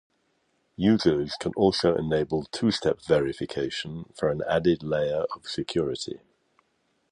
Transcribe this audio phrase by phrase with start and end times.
[0.77, 6.21] Users can also enable two-step verification for an added layer of security.